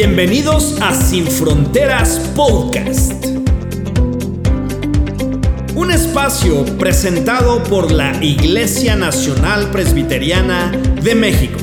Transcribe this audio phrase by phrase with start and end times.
[0.00, 3.26] Bienvenidos a Sin Fronteras Podcast.
[5.74, 10.70] Un espacio presentado por la Iglesia Nacional Presbiteriana
[11.02, 11.58] de México.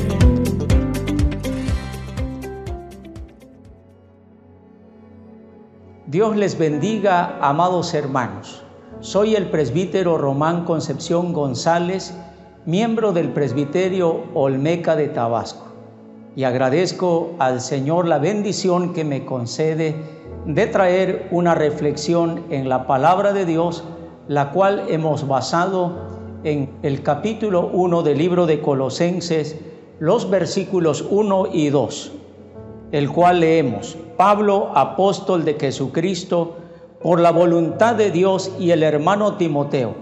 [6.06, 8.62] Dios les bendiga, amados hermanos.
[9.00, 12.12] Soy el presbítero Román Concepción González,
[12.66, 15.75] miembro del presbiterio Olmeca de Tabasco
[16.36, 19.96] y agradezco al Señor la bendición que me concede
[20.44, 23.84] de traer una reflexión en la palabra de Dios,
[24.28, 25.96] la cual hemos basado
[26.44, 29.58] en el capítulo 1 del libro de Colosenses,
[29.98, 32.12] los versículos 1 y 2,
[32.92, 36.58] el cual leemos, Pablo, apóstol de Jesucristo,
[37.00, 39.94] por la voluntad de Dios y el hermano Timoteo,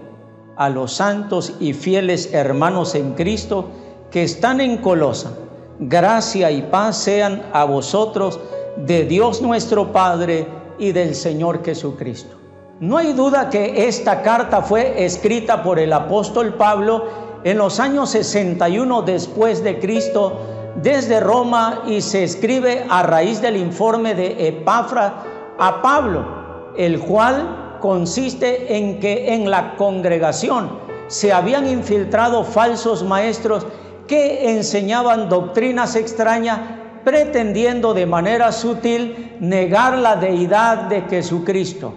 [0.57, 3.69] a los santos y fieles hermanos en Cristo
[4.11, 5.31] que están en Colosa
[5.79, 8.39] gracia y paz sean a vosotros
[8.77, 12.35] de Dios nuestro Padre y del Señor Jesucristo.
[12.79, 17.05] No hay duda que esta carta fue escrita por el apóstol Pablo
[17.43, 20.39] en los años 61 después de Cristo
[20.81, 25.23] desde Roma y se escribe a raíz del informe de Epafra
[25.57, 30.69] a Pablo, el cual consiste en que en la congregación
[31.07, 33.65] se habían infiltrado falsos maestros
[34.07, 36.59] que enseñaban doctrinas extrañas
[37.03, 41.93] pretendiendo de manera sutil negar la deidad de Jesucristo.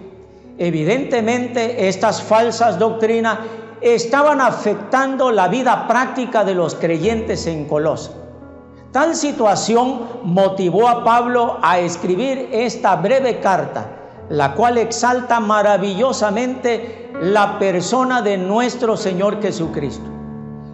[0.57, 3.39] Evidentemente estas falsas doctrinas
[3.81, 8.11] estaban afectando la vida práctica de los creyentes en Colosa.
[8.91, 13.87] Tal situación motivó a Pablo a escribir esta breve carta,
[14.29, 20.18] la cual exalta maravillosamente la persona de nuestro Señor Jesucristo.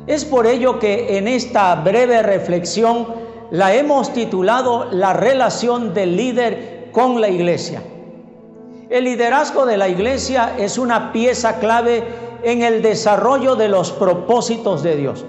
[0.08, 3.08] Es por ello que en esta breve reflexión
[3.50, 7.81] la hemos titulado La relación del líder con la iglesia.
[8.89, 12.04] El liderazgo de la iglesia es una pieza clave
[12.43, 15.26] en el desarrollo de los propósitos de Dios.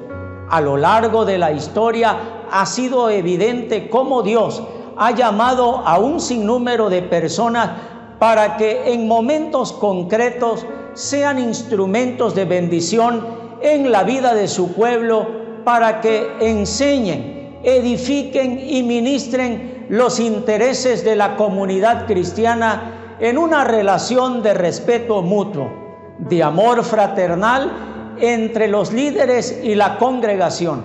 [0.50, 4.62] A lo largo de la historia ha sido evidente cómo Dios
[4.98, 7.70] ha llamado a un sinnúmero de personas
[8.18, 15.26] para que en momentos concretos sean instrumentos de bendición en la vida de su pueblo
[15.64, 24.42] para que enseñen, edifiquen y ministren los intereses de la comunidad cristiana en una relación
[24.42, 25.70] de respeto mutuo,
[26.18, 30.84] de amor fraternal entre los líderes y la congregación.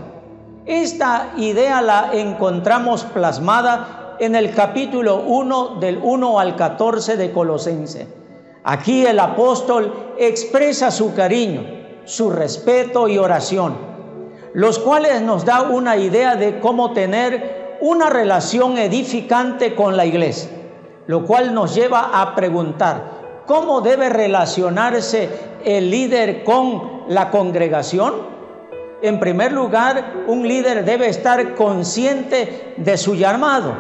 [0.65, 8.07] Esta idea la encontramos plasmada en el capítulo 1 del 1 al 14 de Colosense.
[8.63, 13.75] Aquí el apóstol expresa su cariño, su respeto y oración,
[14.53, 20.49] los cuales nos da una idea de cómo tener una relación edificante con la iglesia,
[21.07, 25.29] lo cual nos lleva a preguntar, ¿cómo debe relacionarse
[25.65, 28.29] el líder con la congregación?
[29.01, 33.73] En primer lugar, un líder debe estar consciente de su llamado.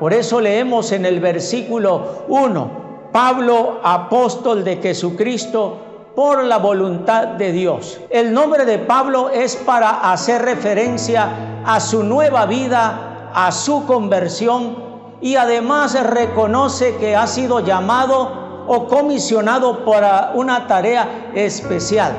[0.00, 5.83] Por eso leemos en el versículo 1, Pablo, apóstol de Jesucristo,
[6.14, 8.00] por la voluntad de Dios.
[8.10, 14.76] El nombre de Pablo es para hacer referencia a su nueva vida, a su conversión
[15.20, 22.12] y además reconoce que ha sido llamado o comisionado para una tarea especial,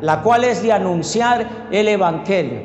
[0.00, 2.62] la cual es de anunciar el Evangelio,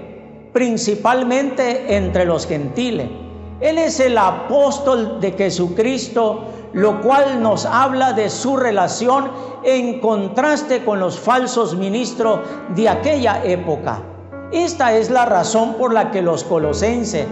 [0.53, 3.26] principalmente entre los gentiles.
[3.59, 9.31] Él es el apóstol de Jesucristo lo cual nos habla de su relación
[9.63, 12.39] en contraste con los falsos ministros
[12.75, 14.01] de aquella época.
[14.51, 17.25] Esta es la razón por la que los colosenses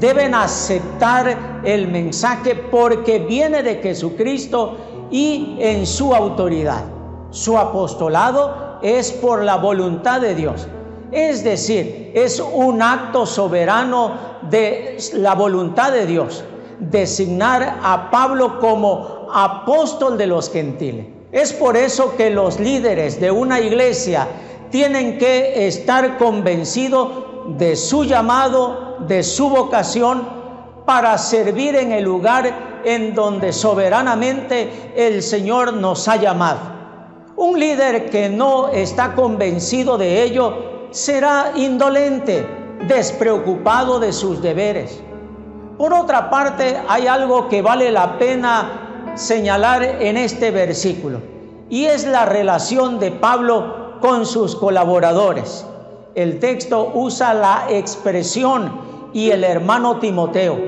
[0.00, 4.76] deben aceptar el mensaje porque viene de Jesucristo
[5.10, 6.84] y en su autoridad.
[7.30, 10.66] Su apostolado es por la voluntad de Dios.
[11.12, 14.12] Es decir, es un acto soberano
[14.50, 16.44] de la voluntad de Dios
[16.78, 21.06] designar a Pablo como apóstol de los gentiles.
[21.32, 24.26] Es por eso que los líderes de una iglesia
[24.70, 27.08] tienen que estar convencidos
[27.58, 30.38] de su llamado, de su vocación,
[30.84, 36.60] para servir en el lugar en donde soberanamente el Señor nos ha llamado.
[37.36, 42.46] Un líder que no está convencido de ello será indolente,
[42.86, 45.00] despreocupado de sus deberes.
[45.76, 51.20] Por otra parte, hay algo que vale la pena señalar en este versículo,
[51.68, 55.66] y es la relación de Pablo con sus colaboradores.
[56.14, 58.80] El texto usa la expresión
[59.12, 60.58] y el hermano Timoteo.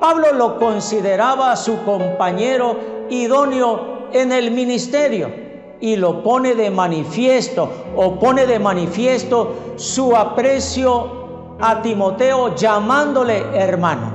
[0.00, 2.78] Pablo lo consideraba su compañero
[3.08, 5.45] idóneo en el ministerio
[5.80, 14.10] y lo pone de manifiesto o pone de manifiesto su aprecio a Timoteo llamándole hermano.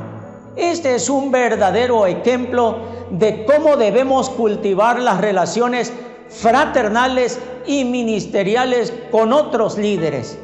[0.56, 2.78] Este es un verdadero ejemplo
[3.10, 5.94] de cómo debemos cultivar las relaciones
[6.30, 10.38] fraternales y ministeriales con otros líderes.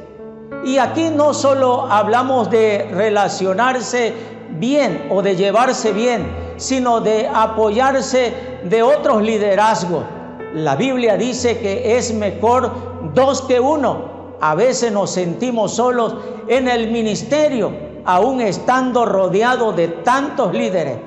[0.64, 4.14] Y aquí no solo hablamos de relacionarse
[4.52, 6.26] bien o de llevarse bien,
[6.58, 8.34] sino de apoyarse
[8.64, 10.04] de otros liderazgos.
[10.54, 14.36] La Biblia dice que es mejor dos que uno.
[14.40, 16.16] A veces nos sentimos solos
[16.48, 17.72] en el ministerio,
[18.06, 20.98] aún estando rodeado de tantos líderes.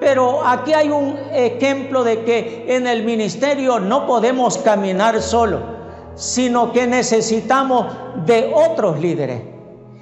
[0.00, 5.60] Pero aquí hay un ejemplo de que en el ministerio no podemos caminar solo,
[6.14, 7.86] sino que necesitamos
[8.26, 9.42] de otros líderes.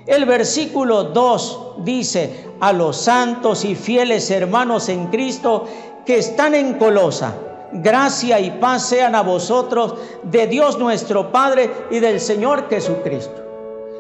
[0.06, 5.66] El versículo 2 dice, a los santos y fieles hermanos en Cristo
[6.06, 7.34] que están en Colosa,
[7.73, 13.44] gracia y paz sean a vosotros de Dios nuestro Padre y del Señor Jesucristo.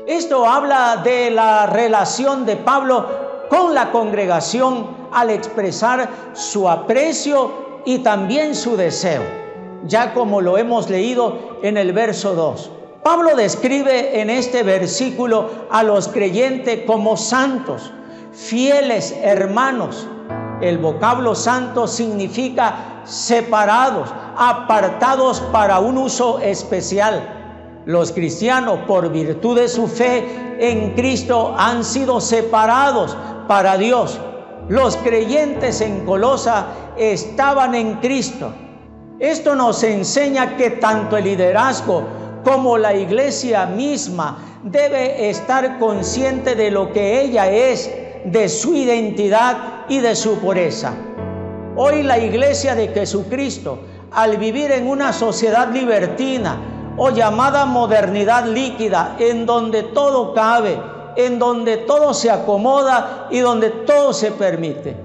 [0.06, 3.06] Esto habla de la relación de Pablo
[3.50, 9.22] con la congregación al expresar su aprecio y también su deseo,
[9.84, 12.70] ya como lo hemos leído en el verso 2.
[13.02, 17.92] Pablo describe en este versículo a los creyentes como santos,
[18.32, 20.06] fieles hermanos.
[20.60, 27.82] El vocablo santo significa separados, apartados para un uso especial.
[27.86, 33.16] Los cristianos, por virtud de su fe en Cristo, han sido separados
[33.46, 34.20] para Dios.
[34.68, 36.66] Los creyentes en Colosa
[36.98, 38.52] estaban en Cristo.
[39.18, 42.02] Esto nos enseña que tanto el liderazgo
[42.44, 47.90] como la iglesia misma debe estar consciente de lo que ella es,
[48.24, 50.92] de su identidad y de su pureza.
[51.80, 53.78] Hoy la iglesia de Jesucristo,
[54.10, 60.76] al vivir en una sociedad libertina o llamada modernidad líquida, en donde todo cabe,
[61.14, 64.96] en donde todo se acomoda y donde todo se permite.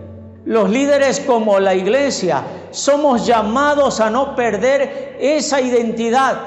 [0.45, 2.41] Los líderes como la iglesia
[2.71, 6.37] somos llamados a no perder esa identidad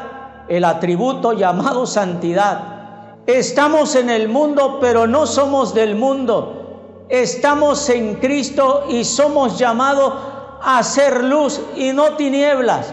[0.49, 3.21] el atributo llamado santidad.
[3.29, 6.66] Estamos en el mundo, pero no somos del mundo.
[7.09, 10.13] Estamos en Cristo y somos llamados
[10.61, 12.93] a ser luz y no tinieblas.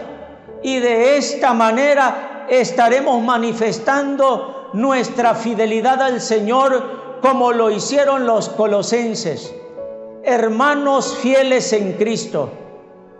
[0.62, 9.52] Y de esta manera estaremos manifestando nuestra fidelidad al Señor como lo hicieron los colosenses.
[10.22, 12.50] Hermanos fieles en Cristo.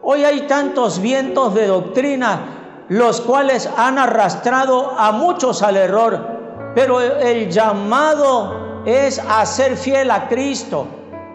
[0.02, 6.72] Hoy hay tantos vientos de doctrina los cuales han arrastrado a muchos al error.
[6.74, 10.86] Pero el llamado es a ser fiel a Cristo,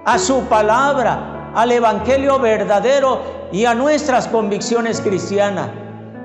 [0.05, 5.69] a su palabra, al Evangelio verdadero y a nuestras convicciones cristianas.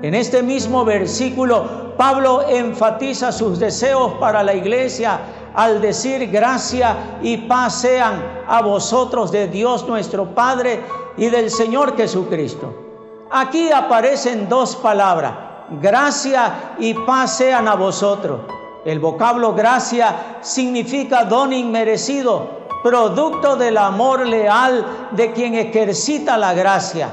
[0.01, 5.19] En este mismo versículo, Pablo enfatiza sus deseos para la iglesia
[5.55, 10.81] al decir gracia y paz sean a vosotros de Dios nuestro Padre
[11.17, 12.73] y del Señor Jesucristo.
[13.31, 15.33] Aquí aparecen dos palabras,
[15.81, 18.41] gracia y paz sean a vosotros.
[18.85, 27.09] El vocablo gracia significa don inmerecido, producto del amor leal de quien ejercita la gracia.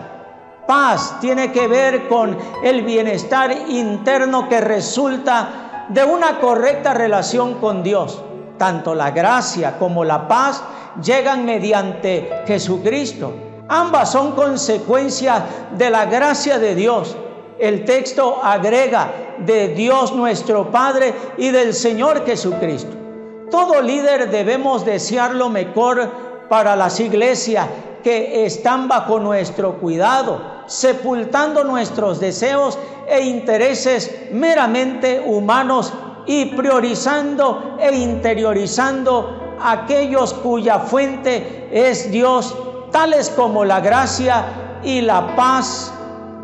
[0.66, 7.82] Paz tiene que ver con el bienestar interno que resulta de una correcta relación con
[7.82, 8.22] Dios.
[8.58, 10.62] Tanto la gracia como la paz
[11.02, 13.32] llegan mediante Jesucristo.
[13.66, 15.42] Ambas son consecuencias
[15.78, 17.16] de la gracia de Dios.
[17.58, 22.96] El texto agrega de Dios nuestro Padre y del Señor Jesucristo.
[23.50, 26.10] Todo líder debemos desear lo mejor
[26.48, 27.66] para las iglesias
[28.02, 35.92] que están bajo nuestro cuidado, sepultando nuestros deseos e intereses meramente humanos
[36.26, 42.56] y priorizando e interiorizando aquellos cuya fuente es Dios
[42.90, 44.44] tales como la gracia
[44.82, 45.92] y la paz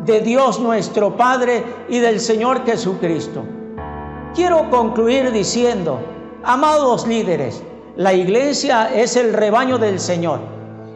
[0.05, 3.43] de Dios nuestro Padre y del Señor Jesucristo.
[4.33, 5.99] Quiero concluir diciendo,
[6.43, 7.63] amados líderes,
[7.95, 10.39] la iglesia es el rebaño del Señor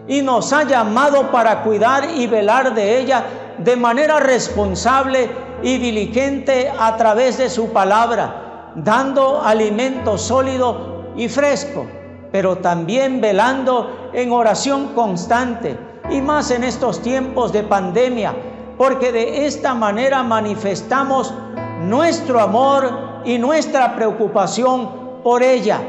[0.07, 3.25] y nos ha llamado para cuidar y velar de ella
[3.57, 5.29] de manera responsable
[5.61, 11.85] y diligente a través de su palabra, dando alimento sólido y fresco
[12.33, 15.77] pero también velando en oración constante
[16.09, 18.33] y más en estos tiempos de pandemia,
[18.77, 21.33] porque de esta manera manifestamos
[21.81, 25.81] nuestro amor y nuestra preocupación por ella.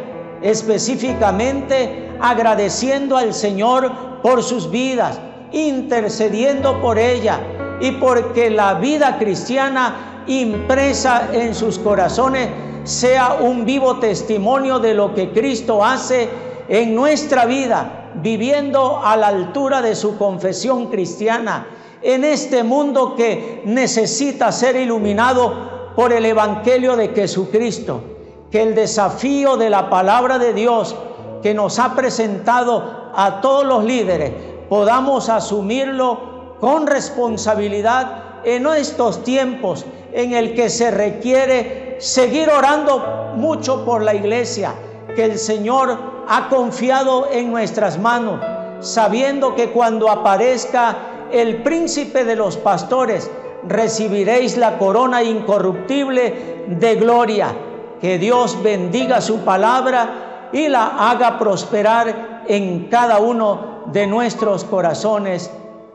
[0.43, 5.19] específicamente agradeciendo al Señor por sus vidas,
[5.53, 7.41] intercediendo por ella
[7.81, 12.49] y porque la vida cristiana impresa en sus corazones
[12.85, 16.29] sea un vivo testimonio de lo que Cristo hace
[16.69, 21.67] en nuestra vida, viviendo a la altura de su confesión cristiana,
[22.05, 28.03] en este mundo que necesita ser iluminado por el Evangelio de Jesucristo.
[28.51, 30.95] Que el desafío de la palabra de Dios
[31.43, 34.33] que nos ha presentado a todos los líderes
[34.69, 43.85] podamos asumirlo con responsabilidad en estos tiempos en el que se requiere seguir orando mucho
[43.85, 44.75] por la iglesia,
[45.17, 48.41] que el Señor ha confiado en nuestras manos,
[48.81, 53.31] sabiendo que cuando aparezca el príncipe de los pastores,
[53.67, 57.55] recibiréis la corona incorruptible de gloria.
[58.01, 65.51] Que Dios bendiga su palabra y la haga prosperar en cada uno de nuestros corazones.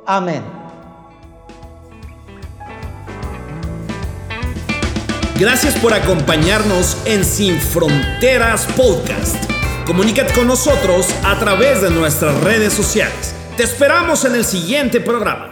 [0.06, 0.44] Amén.
[5.40, 9.38] Gracias por acompañarnos en Sin Fronteras Podcast.
[9.86, 13.39] Comunícate con nosotros a través de nuestras redes sociales.
[13.60, 15.49] Te esperamos en el siguiente programa.